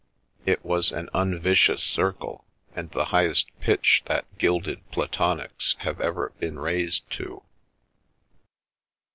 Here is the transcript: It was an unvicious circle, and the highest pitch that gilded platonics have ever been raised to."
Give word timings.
It 0.47 0.65
was 0.65 0.91
an 0.91 1.11
unvicious 1.13 1.83
circle, 1.83 2.43
and 2.75 2.89
the 2.89 3.05
highest 3.13 3.51
pitch 3.59 4.01
that 4.07 4.25
gilded 4.39 4.79
platonics 4.89 5.75
have 5.81 6.01
ever 6.01 6.31
been 6.39 6.57
raised 6.57 7.07
to." 7.17 7.43